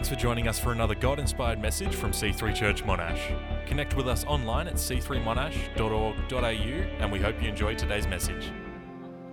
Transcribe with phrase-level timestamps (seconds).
[0.00, 3.20] Thanks for joining us for another God inspired message from C3 Church Monash.
[3.66, 8.50] Connect with us online at c3monash.org.au and we hope you enjoy today's message.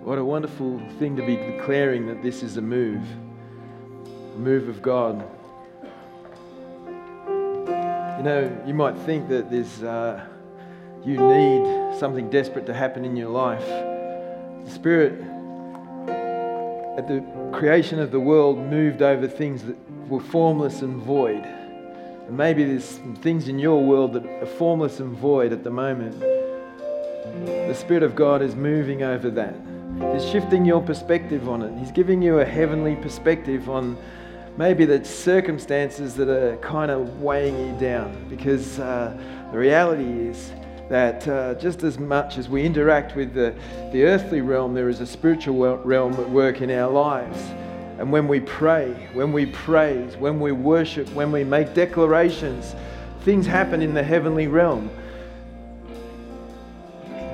[0.01, 3.01] What a wonderful thing to be declaring that this is a move,
[4.35, 5.25] a move of God.
[8.18, 10.27] You know, you might think that there's, uh,
[11.05, 13.65] you need something desperate to happen in your life.
[13.65, 15.23] The Spirit,
[16.98, 17.23] at the
[17.54, 19.77] creation of the world, moved over things that
[20.09, 21.43] were formless and void.
[21.46, 25.70] And maybe there's some things in your world that are formless and void at the
[25.70, 26.20] moment.
[26.20, 29.56] The Spirit of God is moving over that.
[30.14, 31.78] He's shifting your perspective on it.
[31.78, 33.95] He's giving you a heavenly perspective on
[34.58, 38.25] maybe the circumstances that are kind of weighing you down.
[38.28, 39.16] Because uh,
[39.52, 40.52] the reality is
[40.89, 43.53] that uh, just as much as we interact with the,
[43.91, 47.38] the earthly realm, there is a spiritual realm at work in our lives.
[48.00, 52.75] And when we pray, when we praise, when we worship, when we make declarations,
[53.22, 54.89] things happen in the heavenly realm.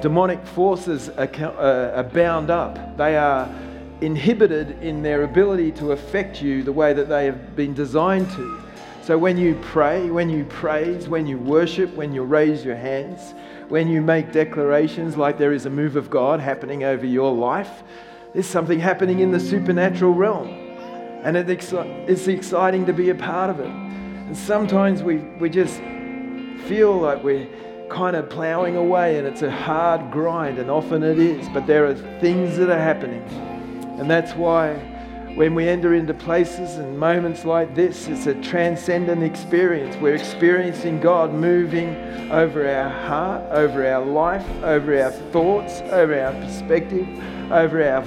[0.02, 2.98] Demonic forces are, uh, are bound up.
[2.98, 3.54] They are
[4.02, 8.63] inhibited in their ability to affect you the way that they have been designed to.
[9.06, 13.34] So when you pray, when you praise, when you worship, when you raise your hands,
[13.68, 17.84] when you make declarations like there is a move of God happening over your life,
[18.34, 20.48] there's something happening in the supernatural realm.
[21.26, 23.68] And it's exciting to be a part of it.
[23.68, 25.80] And sometimes we, we just
[26.66, 27.50] feel like we're
[27.90, 31.88] kind of plowing away and it's a hard grind, and often it is, but there
[31.88, 33.22] are things that are happening.
[34.00, 34.76] And that's why
[35.36, 39.96] when we enter into places and moments like this, it's a transcendent experience.
[39.96, 41.96] We're experiencing God moving
[42.32, 47.08] over our heart, over our life, over our thoughts, over our perspective,
[47.52, 48.04] over our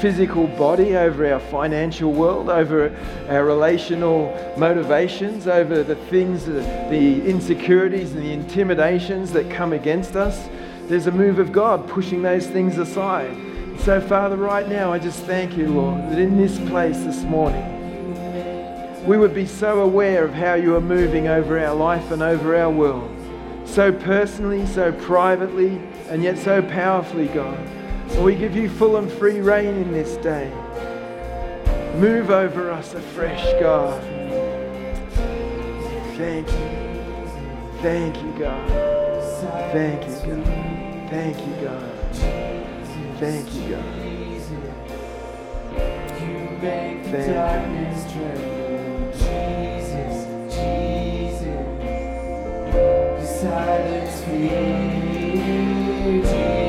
[0.00, 2.94] physical body, over our financial world, over
[3.28, 10.48] our relational motivations, over the things, the insecurities and the intimidations that come against us.
[10.88, 13.45] There's a move of God pushing those things aside.
[13.80, 17.64] So, Father, right now, I just thank you, Lord, that in this place this morning,
[19.06, 22.56] we would be so aware of how you are moving over our life and over
[22.56, 23.10] our world.
[23.64, 27.58] So personally, so privately, and yet so powerfully, God.
[28.10, 30.50] And we give you full and free rein in this day.
[31.96, 34.02] Move over us afresh, God.
[36.16, 36.86] Thank you.
[37.82, 38.68] Thank you, God.
[39.72, 40.44] Thank you, God.
[41.10, 41.85] Thank you, God.
[43.18, 43.84] Thank you, God.
[47.10, 47.86] Thank you.
[49.12, 50.16] Jesus,
[50.52, 51.66] Jesus,
[53.40, 54.48] silence me,
[56.20, 56.65] Jesus.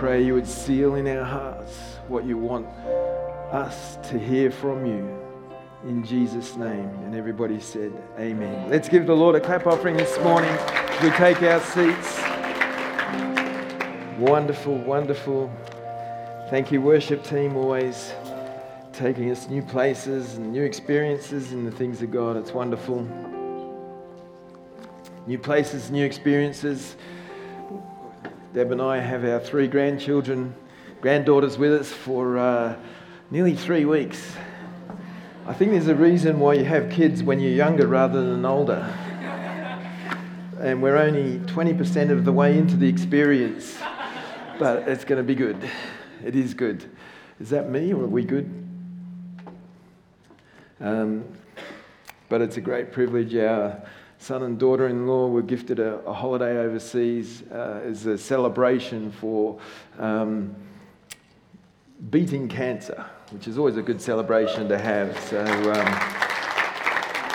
[0.00, 1.76] Pray you would seal in our hearts
[2.08, 2.66] what you want
[3.52, 5.06] us to hear from you.
[5.84, 6.88] In Jesus' name.
[7.04, 8.70] And everybody said, Amen.
[8.70, 10.50] Let's give the Lord a clap offering this morning
[11.02, 12.18] we take our seats.
[14.18, 15.52] Wonderful, wonderful.
[16.48, 18.14] Thank you, worship team, always
[18.94, 22.38] taking us new places and new experiences in the things of God.
[22.38, 23.06] It's wonderful.
[25.26, 26.96] New places, new experiences.
[28.52, 30.52] Deb and I have our three grandchildren,
[31.00, 32.74] granddaughters with us for uh,
[33.30, 34.34] nearly three weeks.
[35.46, 38.92] I think there's a reason why you have kids when you're younger rather than older.
[40.58, 43.78] And we're only 20% of the way into the experience,
[44.58, 45.70] but it's going to be good.
[46.24, 46.90] It is good.
[47.38, 48.52] Is that me or are we good?
[50.80, 51.24] Um,
[52.28, 53.32] but it's a great privilege.
[53.36, 53.80] Our
[54.20, 59.10] son and daughter in law were gifted a, a holiday overseas uh, as a celebration
[59.10, 59.58] for
[59.98, 60.54] um,
[62.10, 65.18] beating cancer, which is always a good celebration to have.
[65.20, 66.20] So, um,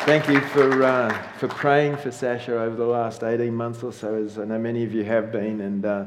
[0.05, 4.13] thank you for, uh, for praying for Sasha over the last 18 months or so,
[4.13, 6.05] as I know many of you have been, and uh,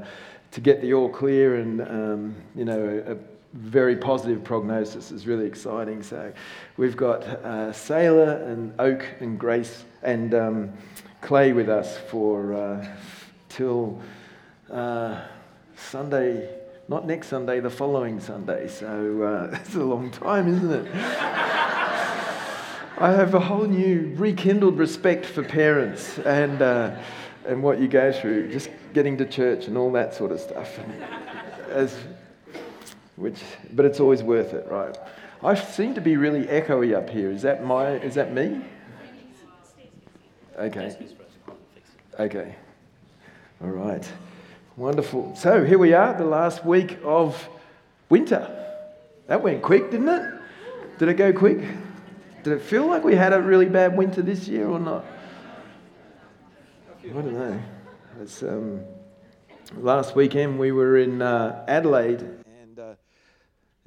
[0.53, 5.47] to get the all clear and, um, you know, a, very positive prognosis is really
[5.47, 6.03] exciting.
[6.03, 6.33] So,
[6.77, 10.73] we've got uh, Sailor and Oak and Grace and um,
[11.21, 12.87] Clay with us for uh,
[13.49, 14.00] till
[14.71, 15.23] uh,
[15.77, 16.59] Sunday
[16.89, 18.67] not next Sunday, the following Sunday.
[18.67, 20.91] So uh, it's a long time, isn't it?
[23.00, 26.97] I have a whole new rekindled respect for parents and, uh,
[27.47, 30.79] and what you go through, just getting to church and all that sort of stuff.
[30.79, 31.05] And
[31.71, 31.97] as,
[33.19, 33.41] which,
[33.73, 34.97] but it's always worth it, right?
[35.43, 37.31] I seem to be really echoey up here.
[37.31, 37.97] Is that my?
[37.97, 38.61] Is that me?
[40.56, 40.97] Okay.
[42.19, 42.55] Okay.
[43.62, 44.09] All right.
[44.76, 45.35] Wonderful.
[45.37, 47.49] So here we are, the last week of
[48.09, 48.55] winter.
[49.26, 50.35] That went quick, didn't it?
[50.99, 51.59] Did it go quick?
[52.43, 55.05] Did it feel like we had a really bad winter this year or not?
[57.05, 57.61] I don't know.
[58.43, 58.81] Um,
[59.76, 62.38] last weekend we were in uh, Adelaide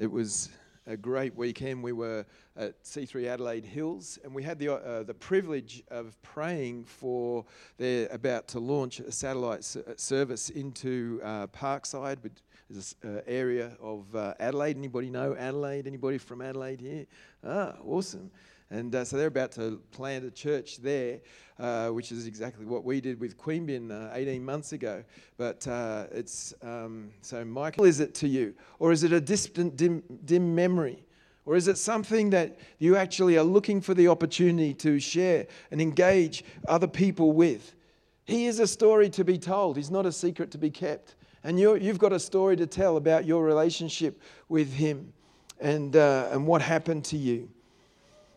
[0.01, 0.49] it was
[0.87, 1.83] a great weekend.
[1.83, 2.25] We were
[2.57, 7.45] at C3 Adelaide Hills, and we had the, uh, the privilege of praying for
[7.77, 12.33] they're about to launch a satellite s- service into uh, Parkside, which
[12.71, 14.75] is an uh, area of uh, Adelaide.
[14.75, 15.85] Anybody know Adelaide?
[15.85, 17.05] Anybody from Adelaide here?
[17.45, 18.31] Ah, awesome.
[18.71, 21.19] And uh, so they're about to plant a church there,
[21.59, 25.03] uh, which is exactly what we did with Queanbeyan uh, 18 months ago.
[25.37, 28.53] But uh, it's um, so, Michael, is it to you?
[28.79, 31.05] Or is it a distant, dim, dim memory?
[31.45, 35.81] Or is it something that you actually are looking for the opportunity to share and
[35.81, 37.75] engage other people with?
[38.23, 41.15] He is a story to be told, he's not a secret to be kept.
[41.43, 45.11] And you you've got a story to tell about your relationship with him
[45.59, 47.49] and, uh, and what happened to you.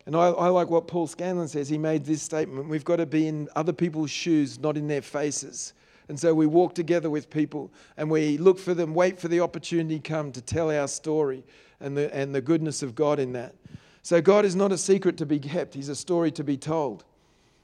[0.06, 1.68] And I, I like what Paul Scanlon says.
[1.68, 5.02] He made this statement we've got to be in other people's shoes, not in their
[5.02, 5.72] faces.
[6.08, 9.40] And so we walk together with people and we look for them, wait for the
[9.40, 11.42] opportunity come to tell our story
[11.80, 13.54] and the, and the goodness of God in that.
[14.02, 17.04] So God is not a secret to be kept, He's a story to be told.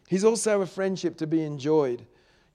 [0.09, 2.05] He's also a friendship to be enjoyed.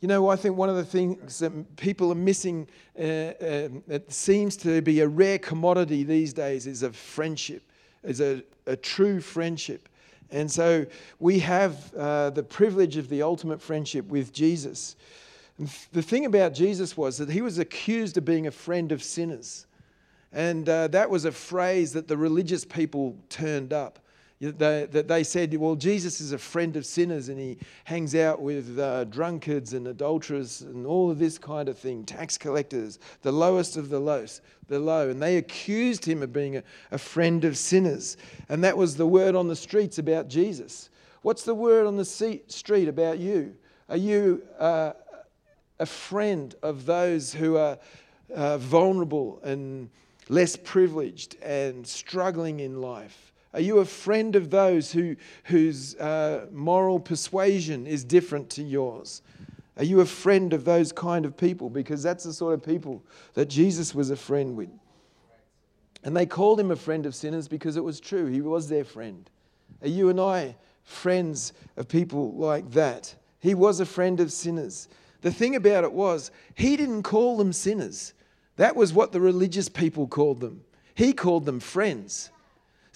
[0.01, 2.67] You know, I think one of the things that people are missing,
[2.99, 3.69] uh, uh,
[4.09, 7.63] seems to be a rare commodity these days, is a friendship,
[8.05, 9.89] is a, a true friendship.
[10.31, 10.85] And so
[11.19, 14.95] we have uh, the privilege of the ultimate friendship with Jesus.
[15.57, 19.01] And the thing about Jesus was that he was accused of being a friend of
[19.03, 19.67] sinners.
[20.31, 23.99] And uh, that was a phrase that the religious people turned up.
[24.41, 28.41] They, that they said, well, Jesus is a friend of sinners and he hangs out
[28.41, 33.31] with uh, drunkards and adulterers and all of this kind of thing, tax collectors, the
[33.31, 35.09] lowest of the lows, the low.
[35.09, 38.17] And they accused him of being a, a friend of sinners.
[38.49, 40.89] And that was the word on the streets about Jesus.
[41.21, 43.55] What's the word on the street about you?
[43.87, 44.93] Are you uh,
[45.79, 47.77] a friend of those who are
[48.33, 49.89] uh, vulnerable and
[50.27, 53.31] less privileged and struggling in life?
[53.55, 55.15] Are you a friend of those who,
[55.45, 59.21] whose uh, moral persuasion is different to yours?
[59.77, 61.69] Are you a friend of those kind of people?
[61.69, 63.01] Because that's the sort of people
[63.33, 64.69] that Jesus was a friend with.
[66.03, 68.25] And they called him a friend of sinners because it was true.
[68.25, 69.29] He was their friend.
[69.81, 73.15] Are you and I friends of people like that?
[73.39, 74.89] He was a friend of sinners.
[75.21, 78.15] The thing about it was, he didn't call them sinners.
[78.57, 80.65] That was what the religious people called them.
[80.93, 82.31] He called them friends.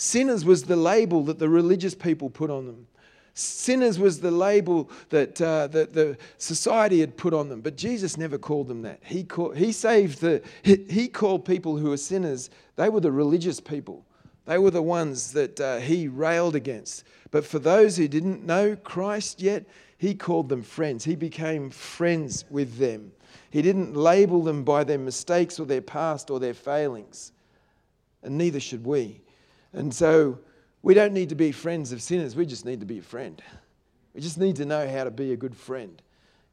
[0.02, 2.88] Sinners was the label that the religious people put on them.
[3.34, 7.60] Sinners was the label that, uh, that the society had put on them.
[7.60, 9.02] But Jesus never called them that.
[9.04, 13.12] He, called, he saved the, he, he called people who were sinners, they were the
[13.12, 14.06] religious people.
[14.46, 17.04] They were the ones that uh, he railed against.
[17.30, 19.66] But for those who didn't know Christ yet,
[19.98, 21.04] he called them friends.
[21.04, 23.12] He became friends with them.
[23.50, 27.34] He didn't label them by their mistakes or their past or their failings.
[28.24, 29.24] And neither should we.
[29.74, 30.40] And so
[30.82, 33.42] we don't need to be friends of sinners, we just need to be a friend.
[34.14, 36.02] We just need to know how to be a good friend.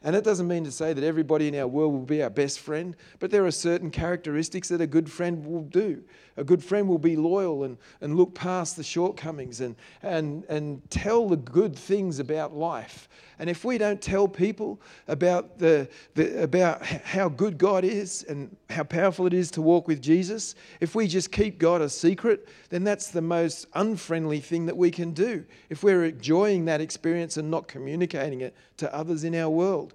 [0.02, 2.60] And it doesn't mean to say that everybody in our world will be our best
[2.60, 6.02] friend, but there are certain characteristics that a good friend will do.
[6.36, 10.88] A good friend will be loyal and, and look past the shortcomings and, and, and
[10.90, 16.42] tell the good things about life And if we don't tell people about, the, the,
[16.42, 20.94] about how good God is and how powerful it is to walk with Jesus, if
[20.94, 25.12] we just keep God a secret, then that's the most unfriendly thing that we can
[25.12, 25.44] do.
[25.68, 29.94] If we're enjoying that experience and not communicating it to others in our world.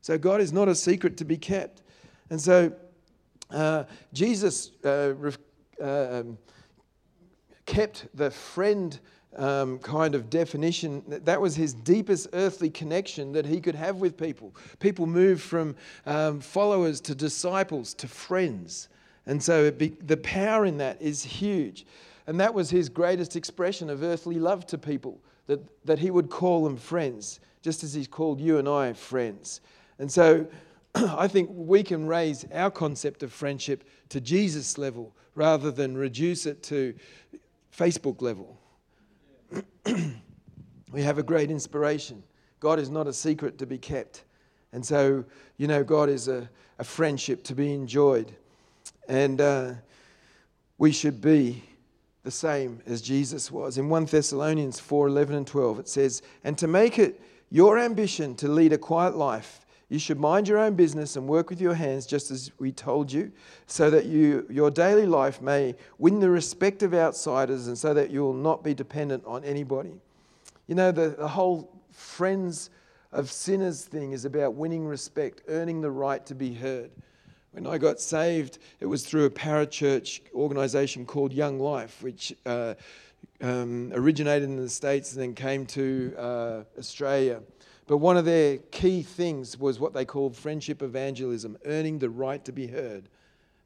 [0.00, 1.82] So God is not a secret to be kept.
[2.30, 2.72] And so
[3.50, 5.14] uh, Jesus uh,
[5.80, 6.38] uh, um,
[7.66, 8.98] kept the friend
[9.36, 11.02] um, kind of definition.
[11.06, 14.54] That- was his deepest earthly connection that he could have with people.
[14.78, 18.88] People moved from um, followers to disciples to friends.
[19.26, 21.86] And so be, the power in that is huge.
[22.26, 26.30] And that was his greatest expression of earthly love to people, that, that he would
[26.30, 29.60] call them friends, just as he's called you and I friends.
[29.98, 30.46] And so
[30.94, 36.46] I think we can raise our concept of friendship to Jesus level rather than reduce
[36.46, 36.94] it to
[37.76, 38.59] Facebook level.
[40.92, 42.22] we have a great inspiration.
[42.60, 44.24] God is not a secret to be kept.
[44.72, 45.24] And so,
[45.56, 48.32] you know, God is a, a friendship to be enjoyed.
[49.08, 49.72] And uh,
[50.78, 51.64] we should be
[52.22, 53.78] the same as Jesus was.
[53.78, 57.20] In 1 Thessalonians 4 11 and 12, it says, And to make it
[57.50, 61.50] your ambition to lead a quiet life, you should mind your own business and work
[61.50, 63.30] with your hands, just as we told you,
[63.66, 68.08] so that you, your daily life may win the respect of outsiders and so that
[68.08, 69.92] you will not be dependent on anybody.
[70.68, 72.70] You know, the, the whole friends
[73.10, 76.92] of sinners thing is about winning respect, earning the right to be heard.
[77.50, 82.74] When I got saved, it was through a parachurch organization called Young Life, which uh,
[83.40, 87.40] um, originated in the States and then came to uh, Australia.
[87.90, 92.44] But one of their key things was what they called friendship evangelism, earning the right
[92.44, 93.08] to be heard.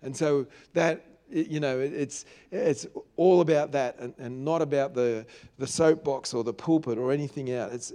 [0.01, 2.87] And so that, you know, it's, it's
[3.19, 5.27] all about that and, and not about the,
[5.59, 7.93] the soapbox or the pulpit or anything else.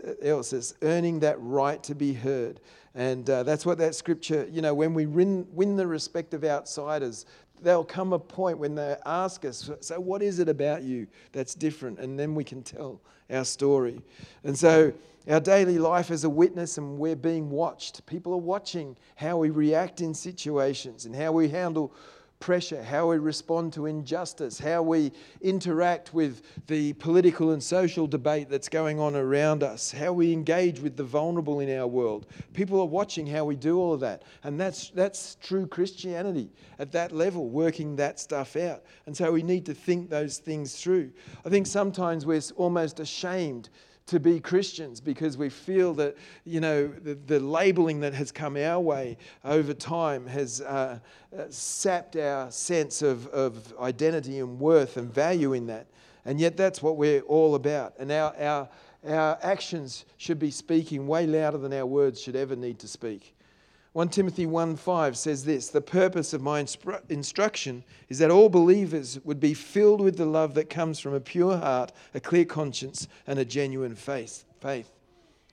[0.53, 2.59] It's, earning that right to be heard.
[2.93, 6.43] And uh, that's what that scripture, you know, when we win, win the respect of
[6.43, 7.25] outsiders,
[7.61, 11.55] there'll come a point when they ask us, so what is it about you that's
[11.55, 11.99] different?
[11.99, 14.01] And then we can tell our story.
[14.43, 14.93] And so
[15.29, 18.05] our daily life is a witness and we're being watched.
[18.05, 21.93] People are watching how we react in situations and how we handle
[22.39, 28.49] pressure, how we respond to injustice, how we interact with the political and social debate
[28.49, 32.27] that's going on around us, how we engage with the vulnerable in our world.
[32.53, 34.23] People are watching how we do all of that.
[34.43, 38.83] And that's, that's true Christianity at that level, working that stuff out.
[39.05, 41.11] And so we need to think those things through.
[41.45, 43.69] I think sometimes we're almost ashamed
[44.09, 48.57] to be Christians because we feel that, you know, the, the labeling that has come
[48.57, 50.99] our way over time has uh,
[51.37, 55.87] uh, sapped our sense of, of identity and worth and value in that.
[56.25, 57.93] And yet that's what we're all about.
[57.99, 58.69] And our, our,
[59.07, 63.35] our actions should be speaking way louder than our words should ever need to speak.
[63.99, 68.47] 1 Timothy 1 5 says this The purpose of my instru- instruction is that all
[68.47, 72.45] believers would be filled with the love that comes from a pure heart, a clear
[72.45, 74.45] conscience, and a genuine faith.
[74.61, 74.89] faith.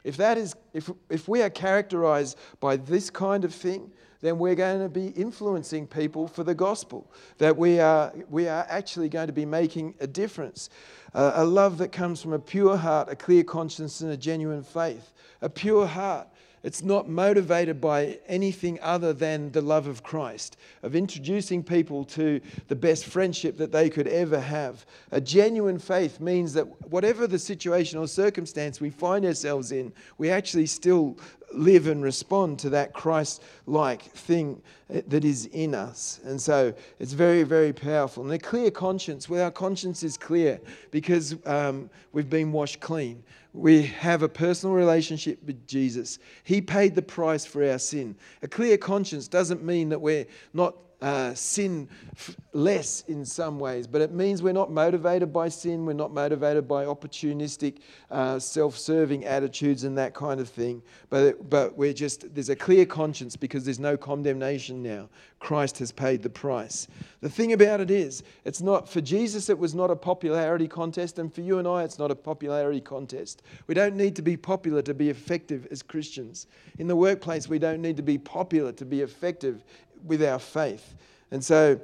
[0.04, 4.54] If, that is, if, if we are characterized by this kind of thing, then we're
[4.54, 9.26] going to be influencing people for the gospel, that we are, we are actually going
[9.26, 10.70] to be making a difference.
[11.14, 14.62] Uh, a love that comes from a pure heart, a clear conscience, and a genuine
[14.62, 15.12] faith.
[15.42, 16.28] A pure heart.
[16.66, 22.40] It's not motivated by anything other than the love of Christ, of introducing people to
[22.66, 24.84] the best friendship that they could ever have.
[25.12, 30.28] A genuine faith means that whatever the situation or circumstance we find ourselves in, we
[30.28, 31.16] actually still
[31.56, 36.20] live and respond to that Christ like thing that is in us.
[36.24, 38.22] And so it's very, very powerful.
[38.22, 40.60] And a clear conscience, well, our conscience is clear
[40.90, 43.22] because um, we've been washed clean.
[43.52, 46.18] We have a personal relationship with Jesus.
[46.44, 48.14] He paid the price for our sin.
[48.42, 53.86] A clear conscience doesn't mean that we're not uh, sin f- less in some ways,
[53.86, 57.78] but it means we're not motivated by sin, we're not motivated by opportunistic,
[58.10, 60.82] uh, self serving attitudes and that kind of thing.
[61.10, 65.08] But, but we're just, there's a clear conscience because there's no condemnation now.
[65.38, 66.88] Christ has paid the price.
[67.20, 71.18] The thing about it is, it's not, for Jesus, it was not a popularity contest,
[71.18, 73.42] and for you and I, it's not a popularity contest.
[73.66, 76.46] We don't need to be popular to be effective as Christians.
[76.78, 79.62] In the workplace, we don't need to be popular to be effective
[80.06, 80.94] with our faith.
[81.30, 81.80] And so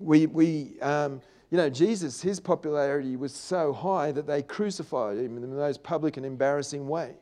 [0.00, 5.36] we, we um, you know, Jesus, his popularity was so high that they crucified him
[5.36, 7.14] in the most public and embarrassing way.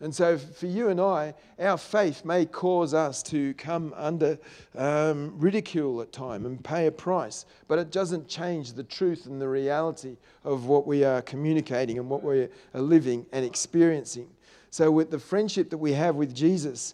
[0.00, 4.38] And so, for you and I, our faith may cause us to come under
[4.74, 9.40] um, ridicule at time and pay a price, but it doesn't change the truth and
[9.40, 14.28] the reality of what we are communicating and what we are living and experiencing.
[14.68, 16.92] So, with the friendship that we have with Jesus,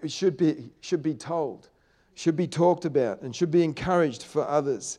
[0.00, 1.68] it should be, should be told,
[2.14, 4.98] should be talked about, and should be encouraged for others.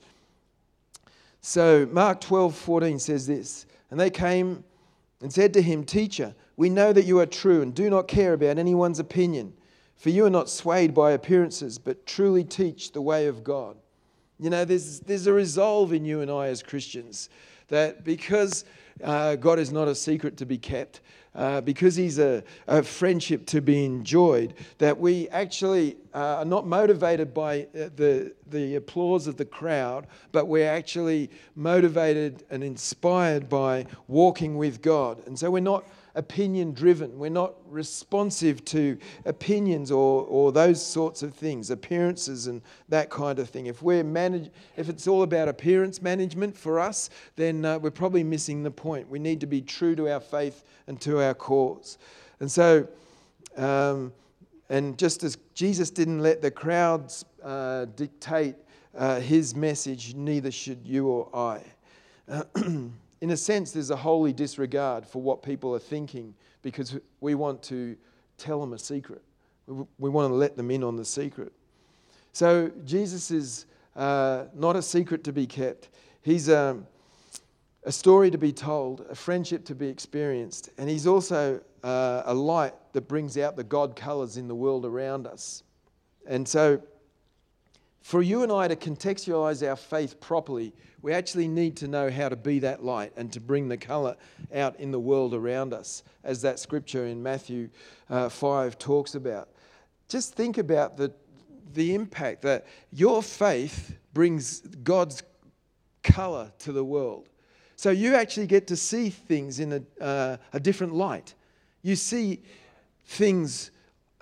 [1.41, 4.63] So, Mark 12 14 says this And they came
[5.21, 8.33] and said to him, Teacher, we know that you are true and do not care
[8.33, 9.53] about anyone's opinion,
[9.95, 13.77] for you are not swayed by appearances, but truly teach the way of God.
[14.39, 17.29] You know, there's, there's a resolve in you and I as Christians
[17.67, 18.65] that because
[19.03, 21.01] uh, God is not a secret to be kept,
[21.35, 26.65] uh, because He's a, a friendship to be enjoyed, that we actually uh, are not
[26.65, 33.49] motivated by uh, the, the applause of the crowd, but we're actually motivated and inspired
[33.49, 35.25] by walking with God.
[35.27, 35.85] And so we're not
[36.15, 37.17] opinion driven.
[37.19, 43.37] We're not responsive to opinions or, or those sorts of things, appearances and that kind
[43.39, 43.67] of thing.
[43.67, 48.23] If we're manage, if it's all about appearance management for us, then uh, we're probably
[48.23, 49.09] missing the point.
[49.09, 51.97] We need to be true to our faith and to our cause.
[52.39, 52.87] And so,
[53.57, 54.13] um,
[54.69, 58.55] and just as Jesus didn't let the crowds uh, dictate
[58.97, 61.61] uh, his message, neither should you or I.
[63.21, 67.61] in a sense, there's a holy disregard for what people are thinking because we want
[67.63, 67.95] to
[68.37, 69.21] tell them a secret.
[69.67, 71.51] We, want to let them in on the secret.
[72.33, 75.89] So Jesus is uh, not a secret to be kept.
[76.21, 76.85] He's um,
[77.83, 82.33] a story to be told, a friendship to be experienced, and he's also uh, a
[82.33, 85.63] light that brings out the God colours in the world around us.
[86.27, 86.81] And so,
[88.05, 92.29] for you and I to contextualize our faith properly, we actually need to know how
[92.29, 94.15] to be that light and to bring the colour
[94.53, 97.67] out in the world around us, as that scripture in Matthew
[98.11, 99.49] uh, 5 talks about.
[100.07, 101.11] Just think about the,
[101.73, 105.23] the impact that your faith brings God's
[106.03, 107.27] colour to the world.
[107.75, 111.33] So you actually get to see things in a, uh, a different light.
[111.81, 112.43] You see
[113.07, 113.71] things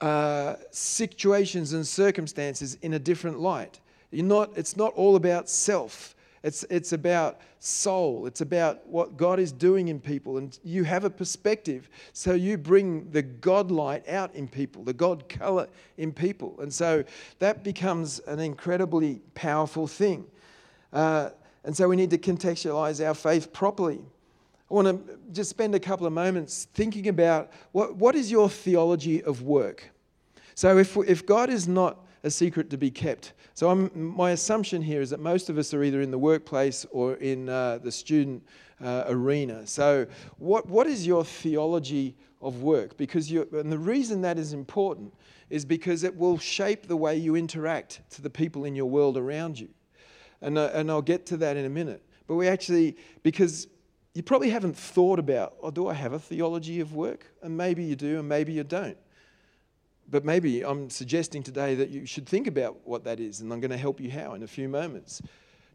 [0.03, 3.79] uh, situations and circumstances in a different light.
[4.11, 6.13] You're not, it's not all about self.
[6.43, 8.25] It's, it's about soul.
[8.25, 10.39] It's about what God is doing in people.
[10.39, 11.87] And you have a perspective.
[12.11, 16.59] So you bring the God light out in people, the God color in people.
[16.59, 17.05] And so
[17.39, 20.25] that becomes an incredibly powerful thing.
[20.91, 21.29] Uh,
[21.63, 24.03] and so we need to contextualize our faith properly.
[24.69, 28.49] I want to just spend a couple of moments thinking about what, what is your
[28.49, 29.92] theology of work?
[30.55, 34.81] So, if, if God is not a secret to be kept, so I'm, my assumption
[34.81, 37.91] here is that most of us are either in the workplace or in uh, the
[37.91, 38.43] student
[38.83, 39.65] uh, arena.
[39.67, 42.97] So, what, what is your theology of work?
[42.97, 45.13] Because and the reason that is important
[45.49, 49.17] is because it will shape the way you interact to the people in your world
[49.17, 49.69] around you.
[50.41, 52.03] And, uh, and I'll get to that in a minute.
[52.27, 53.67] But we actually, because
[54.13, 57.31] you probably haven't thought about, oh, do I have a theology of work?
[57.41, 58.97] And maybe you do, and maybe you don't.
[60.13, 63.59] But maybe I'm suggesting today that you should think about what that is, and I'm
[63.59, 65.23] going to help you how in a few moments.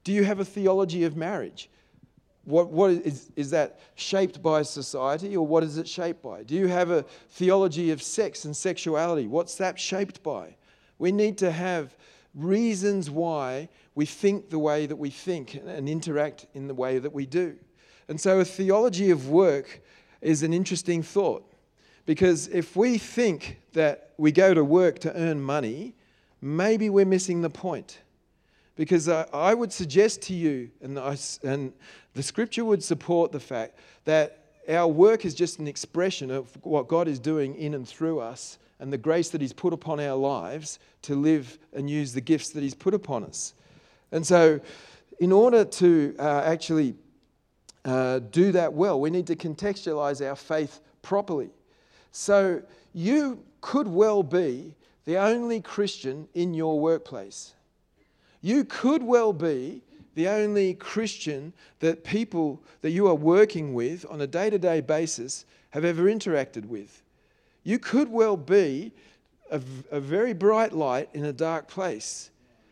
[0.05, 1.69] Do you have a theology of marriage?
[2.45, 6.45] What, what is, is that shaped by society, or what is it shaped by?
[6.45, 9.27] Do you have a theology of sex and sexuality?
[9.27, 10.55] What's that shaped by?
[11.01, 11.97] We need to have
[12.33, 17.13] reasons why we think the way that we think and interact in the way that
[17.13, 17.57] we do.
[18.07, 19.83] And so, a theology of work
[20.21, 21.45] is an interesting thought.
[22.09, 25.93] Because if we think that we go to work to earn money,
[26.41, 27.99] maybe we're missing the point.
[28.77, 31.71] Because I, I would suggest to you, and, I, and
[32.15, 36.89] the scripture would support the fact that our work is just an expression of what
[36.89, 40.17] God is doing in and through us and the grace that He's put upon our
[40.17, 43.53] lives to live and use the gifts that He's put upon us.
[44.13, 44.61] And so,
[45.21, 46.95] in order to uh, actually
[47.85, 51.51] uh, do that well, we need to contextualize our faith properly.
[52.13, 57.55] So you could well be the only Christian in your workplace.
[58.41, 59.83] You could well be
[60.15, 64.81] the only Christian that people that you are working with on a day to day
[64.81, 67.03] basis have ever interacted with.
[67.63, 68.93] You could well be
[69.51, 72.31] a, a, very bright light in a dark place.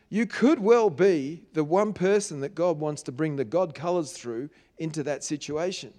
[0.09, 4.13] You could well be the one person that God wants to bring the God colors
[4.13, 5.93] through into that situation.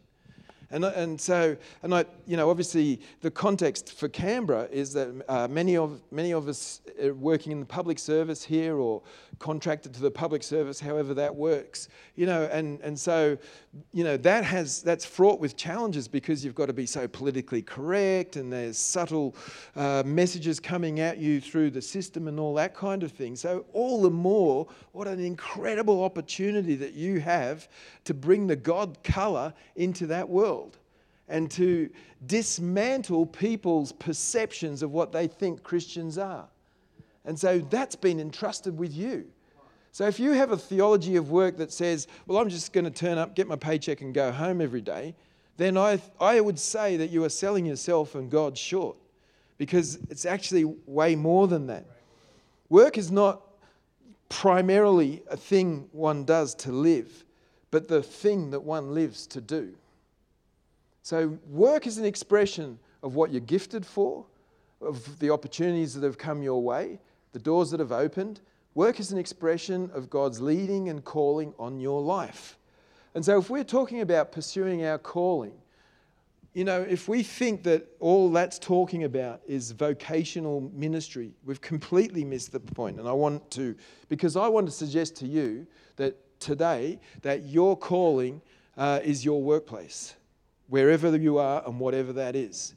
[0.69, 5.47] And, and so, and I, you know, obviously the context for Canberra is that uh,
[5.47, 9.01] many, of, many of us are working in the public service here or
[9.39, 13.38] contracted to the public service, however that works, you know, and, and so,
[13.94, 17.62] you know, that has, that's fraught with challenges because you've got to be so politically
[17.62, 19.36] correct and there's subtle
[19.76, 23.36] uh, messages coming at you through the system and all that kind of thing.
[23.36, 27.68] So all the more, what an incredible opportunity that you have
[28.06, 30.78] to bring the God color into that world.
[31.28, 31.90] and to
[32.26, 36.48] dismantle people's perceptions of what they think Christians are.
[37.26, 39.28] And so that's been entrusted with you.
[39.97, 42.91] So if you have a theology of work that says, well, I'm just going to
[42.91, 45.15] turn up, get my paycheck, and go home every day,
[45.57, 48.95] then I, I would say that you are selling yourself and God short
[49.57, 51.83] because it's actually way more than that.
[52.69, 53.41] Work is not
[54.29, 57.25] primarily a thing one does to live,
[57.71, 59.73] but the thing that one lives to do.
[61.01, 64.27] So, work is an expression of what you're gifted for,
[64.79, 66.99] of the opportunities that have come your way,
[67.33, 68.41] the doors that have opened.
[68.78, 72.60] Work is an expression of God's leading and calling on your life.
[73.16, 75.54] And so, if we're talking about pursuing our calling,
[76.54, 82.24] you know, if we think that all that's talking about is vocational ministry, we've completely
[82.24, 83.00] missed the point.
[83.00, 83.76] And I want to,
[84.10, 88.44] because I want to suggest to you that today, that your calling
[88.78, 90.13] uh, is your workplace,
[90.68, 92.76] wherever you are and whatever that is.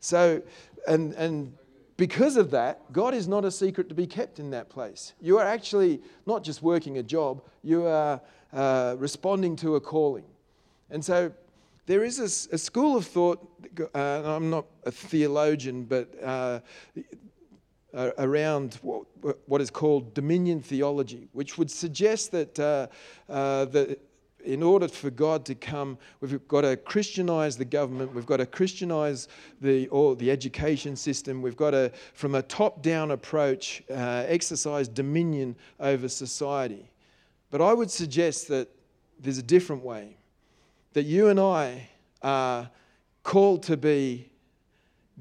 [0.00, 0.42] So,
[0.86, 1.54] and, and
[1.96, 5.12] because of that, God is not a secret to be kept in that place.
[5.20, 8.20] You are actually not just working a job, you are
[8.52, 10.24] uh, responding to a calling.
[10.90, 11.32] And so,
[11.86, 13.46] there is a school of thought,
[13.94, 16.60] uh, I'm not a theologian, but uh,
[18.18, 19.06] around what,
[19.46, 22.86] what is called dominion theology, which would suggest that, uh,
[23.28, 24.00] uh, that
[24.44, 28.46] in order for God to come, we've got to Christianize the government, we've got to
[28.46, 29.28] Christianize
[29.60, 34.86] the, or the education system, we've got to, from a top down approach, uh, exercise
[34.86, 36.90] dominion over society.
[37.50, 38.68] But I would suggest that
[39.18, 40.16] there's a different way
[40.92, 41.88] that you and I
[42.22, 42.70] are
[43.22, 44.30] called to be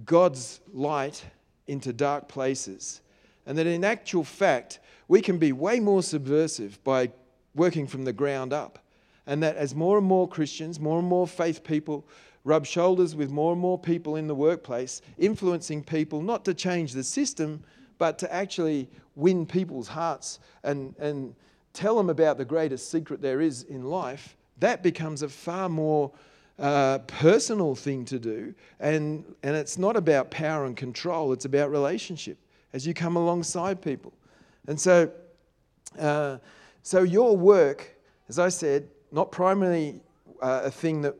[0.05, 1.23] God's light
[1.67, 3.01] into dark places.
[3.45, 7.11] And that in actual fact, we can be way more subversive by
[7.55, 8.79] working from the ground up.
[9.27, 12.05] And that as more and more Christians, more and more faith people
[12.43, 16.91] rub shoulders with more and more people in the workplace, influencing people not to change
[16.91, 17.63] the system,
[17.97, 21.35] but to actually win people's hearts and, and
[21.71, 26.11] tell them about the greatest secret there is in life, that becomes a far more
[26.59, 28.53] uh, personal thing to do.
[28.79, 32.37] And, and it's not about power and control, it's about relationship
[32.73, 34.13] as you come alongside people.
[34.67, 35.11] And so,
[35.97, 36.37] uh,
[36.81, 37.95] so your work,
[38.29, 40.01] as I said, not primarily
[40.41, 41.15] uh, a thing that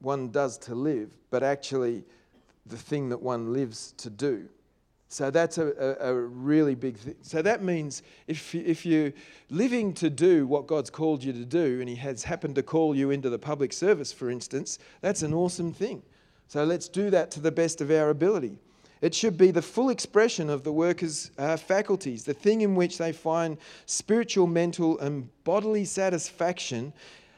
[0.00, 2.04] one does to live, but actually
[2.66, 4.48] the thing that one lives to do.
[5.08, 5.68] So that's a,
[6.00, 7.14] a, a really big thing.
[7.22, 9.12] So that means if, you- if you're
[9.50, 12.96] living to do what God's called you to do, and He has happened to call
[12.96, 16.02] you into the public service, for instance, that's an awesome thing.
[16.48, 18.58] So let's do that to the best of our ability.
[19.02, 22.98] It should be the full expression of the workers' uh, faculties, the thing in which
[22.98, 26.92] they find spiritual, mental, and bodily satisfaction,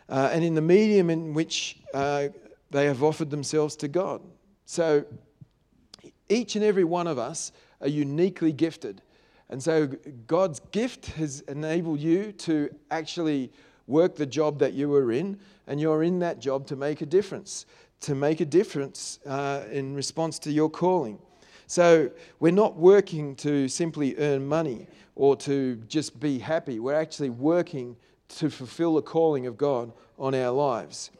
[0.09, 2.29] uh, and in the medium in which uh,
[2.71, 4.21] they have offered themselves to God.
[4.67, 5.05] So
[6.29, 9.03] each and every one of us are uniquely gifted.
[9.51, 9.87] And so
[10.27, 13.51] God's gift has enabled you to actually
[13.87, 17.07] work the job that you were in, and you're in that job to make a
[17.07, 17.65] difference,
[18.01, 21.19] to make a difference uh, in response to your calling.
[21.67, 26.79] So we're not working to simply earn money or to just be happy.
[26.79, 27.97] We're actually working
[28.29, 31.11] to fulfill the calling of God on our lives.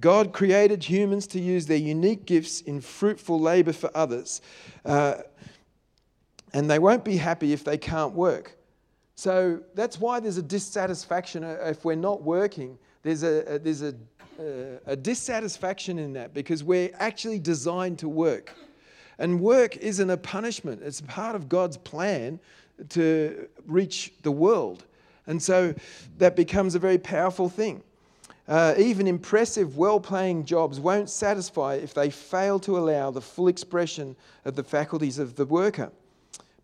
[0.00, 4.40] God created humans to use their unique gifts in fruitful labor for others.
[4.84, 5.16] Uh,
[6.52, 8.56] and they won't be happy if they can't work.
[9.14, 12.78] So that's why there's a dissatisfaction uh, if we're not working.
[13.02, 13.94] There's a, a- there's a,
[14.38, 18.54] uh, a dissatisfaction in that because we're actually designed to work.
[19.18, 22.40] And work isn't a punishment, it's part of God's plan
[22.88, 24.86] to reach the world.
[25.30, 25.72] And so
[26.18, 27.84] that becomes a very powerful thing.
[28.48, 33.46] Uh, even impressive, well paying jobs won't satisfy if they fail to allow the full
[33.46, 35.92] expression of the faculties of the worker.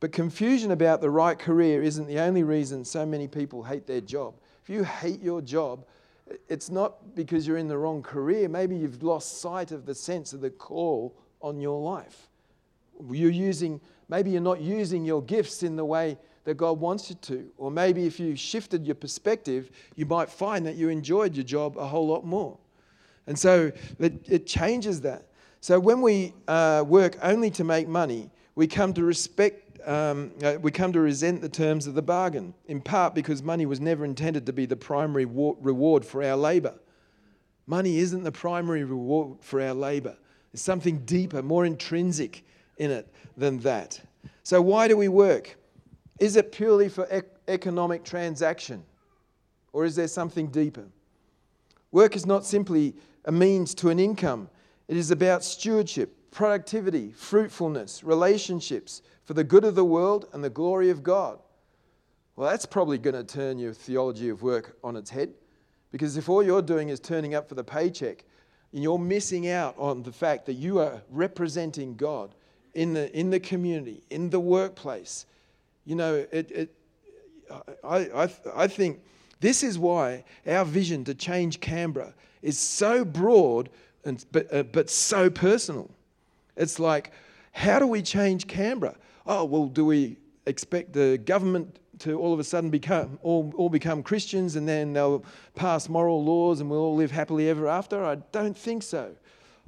[0.00, 4.00] But confusion about the right career isn't the only reason so many people hate their
[4.00, 4.34] job.
[4.64, 5.86] If you hate your job,
[6.48, 8.48] it's not because you're in the wrong career.
[8.48, 12.28] Maybe you've lost sight of the sense of the call on your life.
[13.08, 17.16] You're using, maybe you're not using your gifts in the way that God wants you
[17.16, 17.50] to.
[17.58, 21.76] Or maybe if you shifted your perspective, you might find that you enjoyed your job
[21.76, 22.56] a whole lot more.
[23.26, 25.26] And so it, it changes that.
[25.60, 30.56] So when we uh, work only to make money, we come to respect, um, uh,
[30.62, 34.04] we come to resent the terms of the bargain, in part because money was never
[34.04, 36.74] intended to be the primary wa- reward for our labor.
[37.66, 40.16] Money isn't the primary reward for our labor.
[40.52, 42.44] There's something deeper, more intrinsic
[42.78, 44.00] in it than that.
[44.44, 45.56] So, why do we work?
[46.18, 48.82] Is it purely for ec- economic transaction?
[49.72, 50.86] Or is there something deeper?
[51.92, 54.48] Work is not simply a means to an income,
[54.88, 60.50] It is about stewardship, productivity, fruitfulness, relationships for the good of the world and the
[60.50, 61.40] glory of God.
[62.36, 65.32] Well, that's probably going to turn your theology of work on its head
[65.90, 68.24] because if all you're doing is turning up for the paycheck,
[68.70, 72.34] you're missing out on the fact that you are representing God
[72.74, 75.26] in the, in the community, in the workplace.
[75.86, 76.74] You know, it, it,
[77.84, 79.00] I, I, I think
[79.40, 83.70] this is why our vision to change Canberra is so broad
[84.04, 85.90] and, but, uh, but so personal.
[86.56, 87.12] It's like,
[87.52, 88.96] how do we change Canberra?
[89.26, 93.70] Oh, well, do we expect the government to all of a sudden become all, all
[93.70, 98.04] become Christians and then they'll pass moral laws and we'll all live happily ever after?
[98.04, 99.14] I don't think so.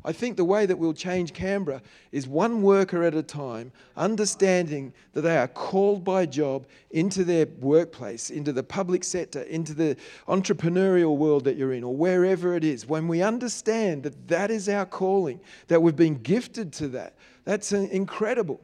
[0.05, 1.83] I think the way that we'll change Canberra
[2.13, 7.47] is one worker at a time, understanding that they are called by job into their
[7.59, 9.97] workplace, into the public sector, into the
[10.29, 12.87] entrepreneurial world that you're in, or wherever it is.
[12.87, 17.73] When we understand that that is our calling, that we've been gifted to that, that's
[17.73, 18.61] uh, incredible.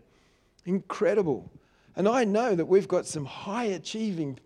[0.67, 1.51] Incredible.
[1.97, 4.39] And I know that we've got some high achieving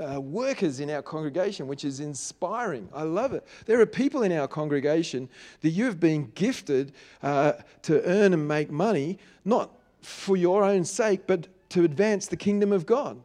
[0.00, 2.88] uh, workers in our congregation, which is inspiring.
[2.94, 3.46] I love it.
[3.66, 5.28] There are people in our congregation
[5.60, 11.26] that you've been gifted uh, to earn and make money, not for your own sake,
[11.26, 13.20] but to advance the kingdom of God.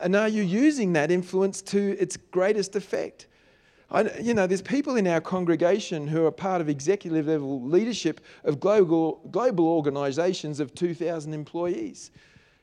[0.00, 3.26] And are you using that influence to its greatest effect?
[3.90, 8.20] I, you know, there's people in our congregation who are part of executive level leadership
[8.42, 12.10] of global, global organizations of 2,000 employees.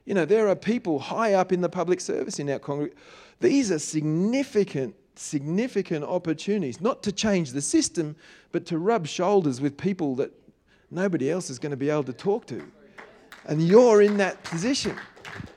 [0.05, 2.97] You know, there are people high up in the public service in our congregation.
[3.39, 8.15] These are significant, significant opportunities, not to change the system,
[8.51, 10.31] but to rub shoulders with people that
[10.89, 12.63] nobody else is going to be able to talk to.
[13.45, 14.95] And you're in that position.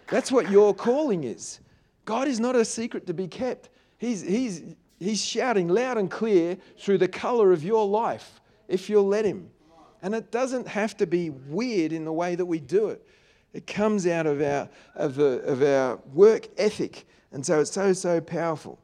[0.08, 1.60] That's what your calling is.
[2.04, 3.70] God is not a secret to be kept.
[3.98, 4.62] He's, he's,
[4.98, 9.50] he's shouting loud and clear through the color of your life if you'll let Him.
[10.02, 13.06] And it doesn't have to be weird in the way that we do it.
[13.54, 17.06] It comes out of our, of, the, of our work ethic.
[17.32, 18.78] And so it's so, so powerful.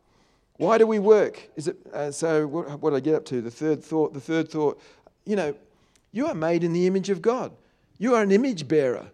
[0.56, 1.50] Why do we work?
[1.56, 3.40] Is it, uh, so what, what did I get up to?
[3.40, 4.80] The third thought, the third thought,
[5.26, 5.54] you know,
[6.12, 7.52] you are made in the image of God.
[7.98, 9.10] You are an image bearer.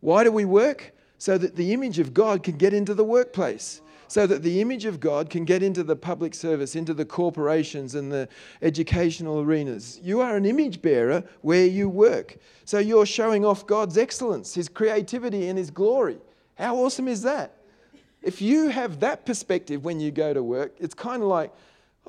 [0.00, 0.92] Why do we work?
[1.18, 4.86] So that the image of God can get into the workplace so that the image
[4.86, 8.28] of God can get into the public service, into the corporations and the
[8.60, 10.00] educational arenas.
[10.02, 12.36] You are an image bearer where you work.
[12.64, 16.18] So you're showing off God's excellence, His creativity, and His glory.
[16.56, 17.54] How awesome is that?
[18.20, 21.54] If you have that perspective when you go to work, it's kind of like,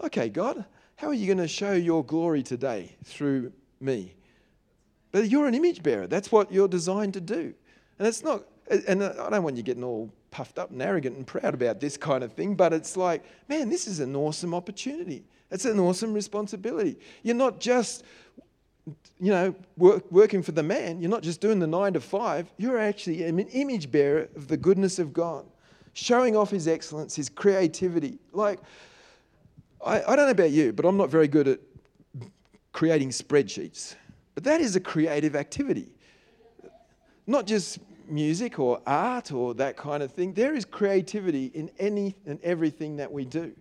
[0.03, 4.15] okay, God, how are you going to show your glory today through me?
[5.11, 6.07] But you're an image bearer.
[6.07, 7.53] That's what you're designed to do.
[7.99, 8.45] And it's not,
[8.87, 11.97] and I don't want you getting all puffed up and arrogant and proud about this
[11.97, 15.25] kind of thing, but it's like, man, this is an awesome opportunity.
[15.51, 16.97] It's an awesome responsibility.
[17.23, 18.03] You're not just,
[19.19, 21.01] you know, work, working for the man.
[21.01, 22.49] You're not just doing the nine to five.
[22.57, 25.45] You're actually an image bearer of the goodness of God,
[25.93, 28.17] showing off His excellence, His creativity.
[28.31, 28.59] Like,
[29.85, 31.59] I, I don't know about you, but I'm not very good at
[32.71, 33.95] creating spreadsheets.
[34.33, 35.89] But that is a creative activity.
[37.27, 37.79] Not just
[38.11, 40.33] music or art or that kind of thing.
[40.33, 43.53] There is creativity in any and everything that we do.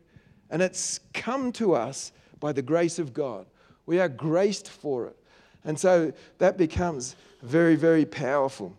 [0.50, 3.46] And it's come to us by the grace of God.
[3.86, 5.16] We are graced for it.
[5.64, 8.76] And so that becomes very, very powerful.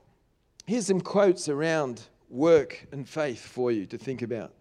[0.65, 4.53] Here's some quotes around work and faith for you to think about.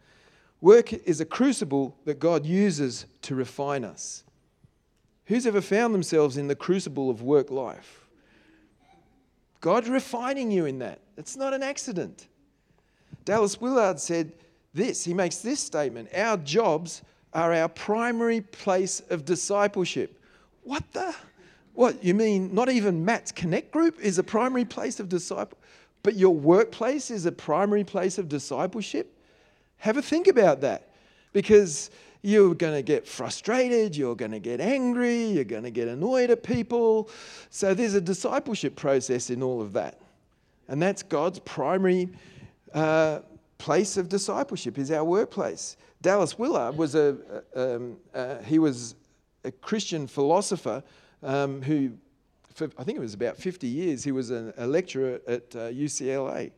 [0.60, 4.24] Work is a crucible that God uses to refine us.
[5.26, 7.99] Who's ever found themselves in the crucible of work life?
[9.60, 11.00] God's refining you in that.
[11.16, 12.28] It's not an accident.
[13.24, 14.32] Dallas Willard said
[14.72, 20.22] this he makes this statement Our jobs are our primary place of discipleship.
[20.62, 21.14] What the?
[21.74, 25.58] What, you mean not even Matt's Connect group is a primary place of disciple,
[26.02, 29.16] but your workplace is a primary place of discipleship?
[29.78, 30.90] Have a think about that
[31.32, 31.90] because
[32.22, 36.30] you're going to get frustrated, you're going to get angry, you're going to get annoyed
[36.30, 37.08] at people.
[37.48, 40.00] So there's a discipleship process in all of that.
[40.68, 42.08] And that's God's primary
[42.74, 43.20] uh,
[43.58, 45.76] place of discipleship is our workplace.
[46.02, 47.16] Dallas Willard was a,
[47.54, 48.94] um, uh, he was
[49.44, 50.82] a Christian philosopher
[51.22, 51.92] um, who,
[52.54, 55.70] for, I think it was about 50 years, he was a, a lecturer at uh,
[55.70, 56.52] UCLA.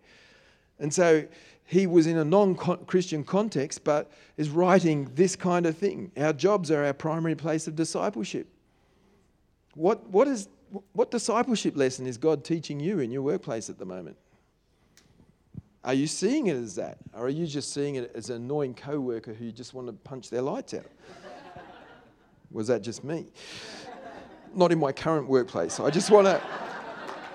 [0.79, 1.25] And so
[1.73, 6.13] he was in a non Christian context, but is writing this kind of thing.
[6.19, 8.47] Our jobs are our primary place of discipleship.
[9.75, 10.51] What, what, is,
[10.93, 14.19] what discipleship lesson is God teaching you in your workplace at the moment?
[15.83, 16.99] Are you seeing it as that?
[17.15, 19.87] Or are you just seeing it as an annoying co worker who you just want
[19.87, 20.85] to punch their lights out?
[22.51, 23.29] Was that just me?
[24.55, 25.81] not in my current workplace.
[25.81, 26.39] I just want to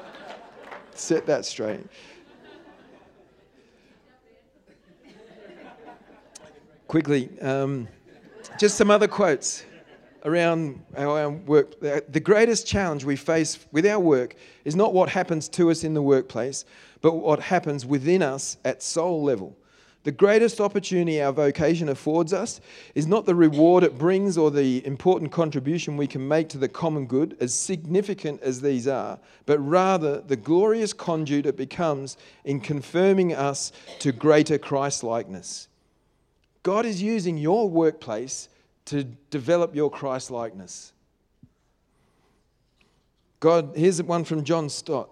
[0.94, 1.88] set that straight.
[6.88, 7.88] Quickly, um,
[8.58, 9.66] just some other quotes
[10.24, 11.80] around our work.
[11.82, 15.84] The the greatest challenge we face with our work is not what happens to us
[15.84, 16.64] in the workplace,
[17.02, 19.58] but what happens within us at soul level.
[20.04, 22.62] The greatest opportunity our vocation affords us
[22.96, 26.70] is not the reward it brings or the important contribution we can make to the
[26.70, 32.62] common good, as significant as these are, but rather the glorious conduit it becomes in
[32.62, 35.68] confirming us to greater Christ likeness.
[36.68, 38.50] God is using your workplace
[38.88, 40.92] to develop your Christ likeness.
[43.40, 45.10] God, here's one from John Stott.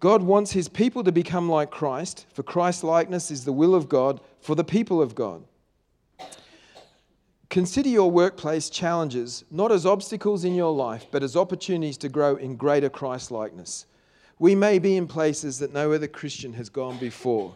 [0.00, 3.86] God wants his people to become like Christ, for Christ likeness is the will of
[3.86, 5.44] God for the people of God.
[7.50, 12.36] Consider your workplace challenges not as obstacles in your life, but as opportunities to grow
[12.36, 13.84] in greater Christ likeness.
[14.38, 17.54] We may be in places that no other Christian has gone before.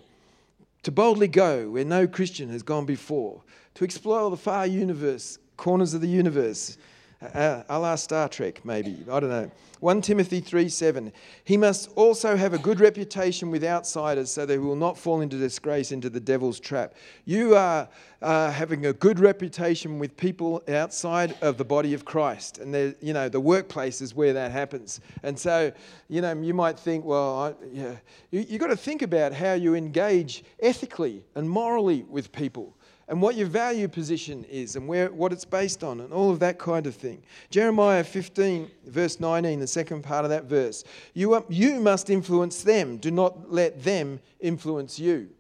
[0.89, 3.43] To boldly go where no Christian has gone before.
[3.75, 6.79] To explore the far universe, corners of the universe,
[7.21, 9.05] uh, a la Star Trek, maybe.
[9.11, 9.51] I don't know.
[9.81, 11.13] 1 Timothy 3 7.
[11.45, 15.37] He must also have a good reputation with outsiders so he will not fall into
[15.37, 16.95] disgrace into the devil's trap.
[17.25, 17.89] You are
[18.23, 22.59] uh, having a good reputation with people outside of the body of Christ.
[22.59, 25.01] And, you know, the workplace is where that happens.
[25.23, 25.73] And so,
[26.09, 27.97] you know, you might think, well, I, yeah.
[28.31, 32.77] you, you've got to think about how you engage ethically and morally with people
[33.09, 36.41] and what your value position is and where, what it's based on and all of
[36.41, 37.23] that kind of thing.
[37.51, 40.85] Jeremiah 15, verse 19, the second part of that verse.
[41.15, 45.31] You, are, you must influence them, do not let them influence you.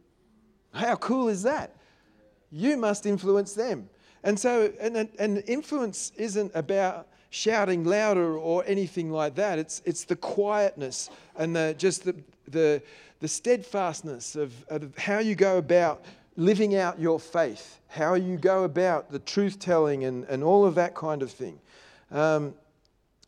[0.72, 1.76] How cool is that?
[2.50, 3.90] You must influence them.
[4.24, 9.59] And so, and, and influence isn't about shouting louder or anything like that.
[9.59, 12.16] It's, it's the quietness and the, just the,
[12.48, 12.83] the,
[13.20, 16.04] the steadfastness of, of how you go about
[16.38, 20.77] living out your faith, how you go about the truth telling and, and all of
[20.77, 21.59] that kind of thing.
[22.12, 22.55] Um,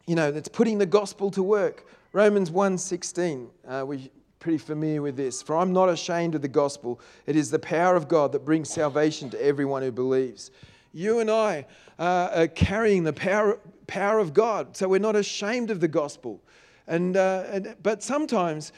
[0.07, 1.87] you know, that's putting the gospel to work.
[2.13, 3.99] Romans 1.16, uh, we're
[4.39, 5.43] pretty familiar with this.
[5.43, 7.01] For I'm not ashamed of the gospel.
[7.27, 10.53] It is the power of God that brings salvation to everyone who believes.
[10.93, 11.67] You and I
[11.99, 16.41] uh, are carrying the power, power of God, so we're not ashamed of the gospel.
[16.87, 18.73] And, uh, and, but sometimes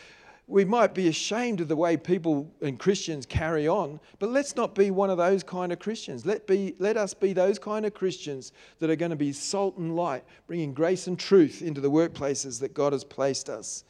[0.53, 4.75] we might be ashamed of the way people and Christians carry on, but let's not
[4.75, 6.27] be one of those kind of Christians.
[6.27, 9.79] Let, be, let us be those kind of Christians that are going to be salt
[9.79, 13.85] and light, bringing grace and truth into the workplaces that God has placed us.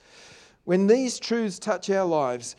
[0.62, 2.55] When these truths touch our lives,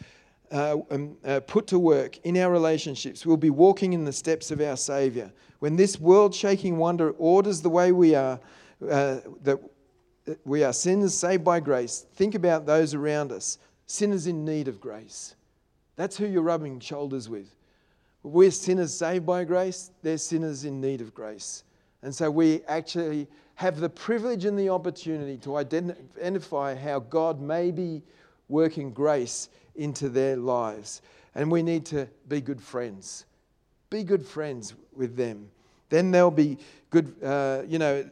[0.52, 4.52] uh, um, uh, put to work in our relationships, we'll be walking in the steps
[4.52, 5.32] of our Savior.
[5.60, 8.38] When this world shaking wonder orders the way we are,
[8.82, 9.60] uh, that
[10.44, 14.80] we are sinners saved by grace, think about those around us sinners in need of
[14.80, 15.36] grace.
[15.96, 17.56] That's who you're rubbing shoulders with.
[18.24, 21.64] We're sinners saved by grace, they're sinners in need of grace.
[22.02, 27.72] And so we actually have the privilege and the opportunity to identify how God may
[27.72, 28.02] be
[28.50, 31.02] working grace into their lives.
[31.36, 33.26] And we need to be good friends.
[33.90, 35.50] Be good friends with them.
[35.90, 36.58] Then they'll be
[36.90, 38.10] good, uh, you know,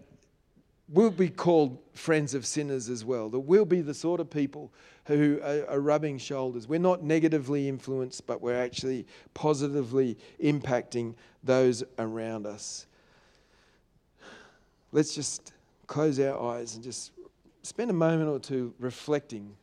[0.89, 3.29] we'll be called friends of sinners as well.
[3.29, 4.71] That we'll be the sort of people
[5.11, 6.67] who are, are, rubbing shoulders.
[6.67, 12.85] We're not negatively influenced, but we're actually positively impacting those around us.
[14.91, 15.53] Let's just
[15.87, 17.11] close our eyes and just
[17.63, 19.55] spend a moment or two reflecting.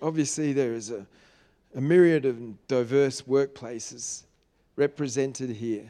[0.00, 1.06] Obviously, there is a,
[1.74, 4.24] a myriad of diverse workplaces
[4.76, 5.88] represented here.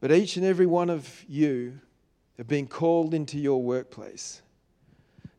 [0.00, 1.80] But each and every one of you
[2.38, 4.42] have being called into your workplace.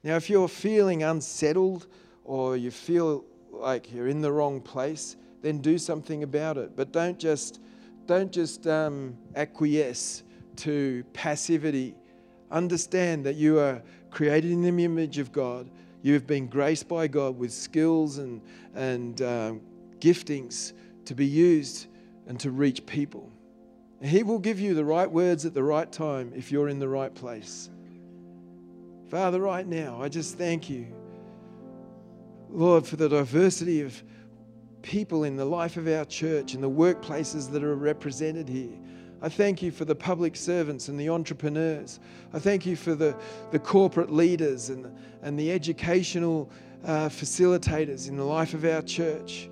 [0.03, 1.87] Now, if you're feeling unsettled
[2.23, 6.75] or you feel like you're in the wrong place, then do something about it.
[6.75, 7.59] But don't just,
[8.05, 10.23] don't just um, acquiesce
[10.57, 11.95] to passivity.
[12.51, 13.81] Understand that you are
[14.11, 15.69] created in the image of God.
[16.01, 18.41] You have been graced by God with skills and,
[18.75, 19.61] and um,
[19.99, 20.73] giftings
[21.05, 21.87] to be used
[22.27, 23.31] and to reach people.
[24.01, 26.87] He will give you the right words at the right time if you're in the
[26.87, 27.69] right place.
[29.09, 30.87] Father, right now, I just thank you,
[32.49, 34.03] Lord, for the diversity of
[34.81, 38.77] people in the life of our church and the workplaces that are represented here.
[39.21, 41.99] I thank you for the public servants and the entrepreneurs.
[42.33, 43.15] I thank you for the,
[43.51, 46.51] the corporate leaders and, and the educational
[46.83, 49.49] uh, facilitators in the life of our church.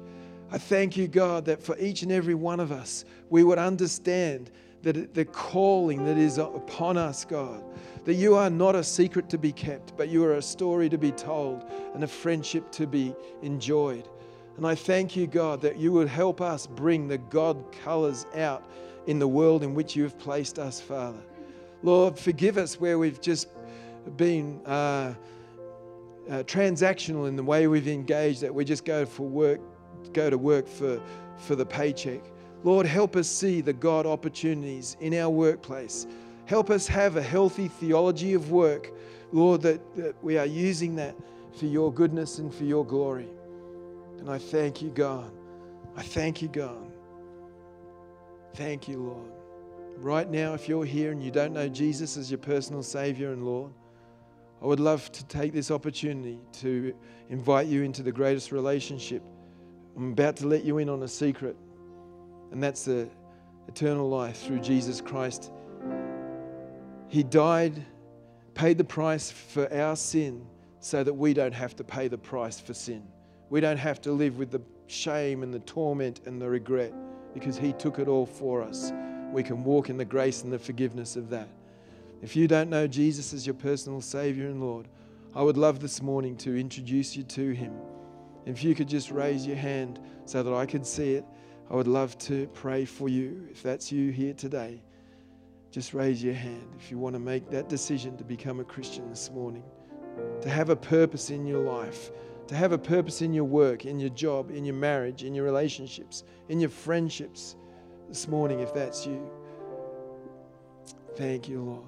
[0.54, 4.52] I thank you, God, that for each and every one of us, we would understand
[4.84, 7.64] that the calling that is upon us, God,
[8.06, 10.98] that you are not a secret to be kept, but you are a story to
[11.00, 14.08] be told and a friendship to be enjoyed.
[14.58, 18.64] And I thank you, God, that you would help us bring the God colors out
[19.08, 21.24] in the world in which you have placed us, Father.
[21.82, 23.48] Lord, forgive us where we've just
[24.18, 25.16] been uh,
[26.30, 29.60] uh, transactional in the way we've engaged, that we just go for work,
[30.12, 31.02] go to work for,
[31.38, 32.22] for the paycheck.
[32.64, 36.08] Lord, help us see the God opportunities in our workplace.
[36.46, 38.92] Help us have a healthy theology of work,
[39.32, 41.16] Lord, that, that we are using that
[41.58, 43.28] for your goodness and for your glory.
[44.20, 45.32] And I thank you, God.
[45.96, 46.92] I thank you, God.
[48.56, 49.32] Thank you, Lord.
[49.98, 53.46] Right now, if you're here and you don't know Jesus as your personal Savior and
[53.46, 53.72] Lord,
[54.62, 56.94] I would love to take this opportunity to
[57.30, 59.22] invite you into the greatest relationship.
[59.96, 61.56] I'm about to let you in on a secret,
[62.52, 63.08] and that's the
[63.68, 65.52] eternal life through Jesus Christ.
[67.08, 67.86] He died,
[68.56, 70.46] paid the price for our sin
[70.80, 73.04] so that we don't have to pay the price for sin.
[73.50, 76.94] We don't have to live with the shame and the torment and the regret
[77.34, 78.92] because He took it all for us.
[79.32, 81.48] We can walk in the grace and the forgiveness of that.
[82.22, 84.88] If you don't know Jesus as your personal Savior and Lord,
[85.36, 87.74] I would love this morning to introduce you to Him.
[88.46, 91.26] If you could just raise your hand so that I could see it,
[91.70, 93.48] I would love to pray for you.
[93.50, 94.84] If that's you here today,
[95.72, 99.10] just raise your hand if you want to make that decision to become a Christian
[99.10, 99.64] this morning,
[100.42, 102.12] to have a purpose in your life,
[102.48, 105.46] to have a purpose in your work, in your job, in your marriage, in your
[105.46, 107.56] relationships, in your friendships
[108.10, 109.30] this morning, if that's you.
[111.16, 111.88] Thank you, Lord.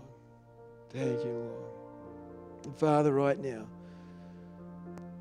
[0.89, 2.77] Thank you, Lord.
[2.77, 3.67] Father, right now,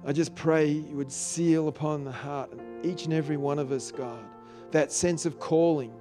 [0.07, 3.73] I just pray you would seal upon the heart of each and every one of
[3.73, 4.23] us, God,
[4.71, 5.93] that sense of calling.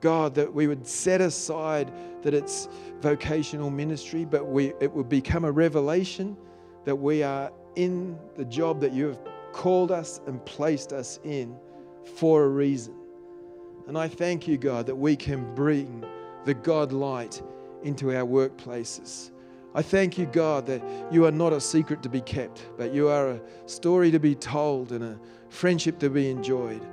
[0.00, 1.92] God, that we would set aside
[2.22, 2.68] that it's
[3.00, 6.36] vocational ministry, but we, it would become a revelation
[6.84, 9.20] that we are in the job that you have
[9.52, 11.56] called us and placed us in
[12.16, 12.94] for a reason.
[13.88, 16.04] And I thank you, God, that we can bring
[16.44, 17.42] the God light
[17.82, 19.31] into our workplaces.
[19.74, 23.08] I thank you, God, that you are not a secret to be kept, but you
[23.08, 25.18] are a story to be told and a
[25.48, 26.86] friendship to be enjoyed.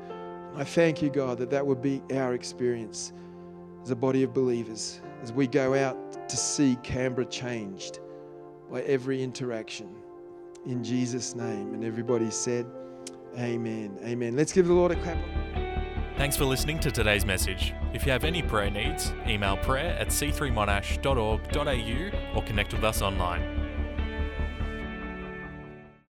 [0.55, 3.11] I thank you, God, that that would be our experience
[3.83, 7.99] as a body of believers as we go out to see Canberra changed
[8.71, 9.89] by every interaction.
[10.65, 11.73] In Jesus' name.
[11.73, 12.65] And everybody said,
[13.37, 13.97] Amen.
[14.03, 14.35] Amen.
[14.35, 15.17] Let's give the Lord a clap.
[16.17, 17.73] Thanks for listening to today's message.
[17.93, 23.58] If you have any prayer needs, email prayer at c3monash.org.au or connect with us online.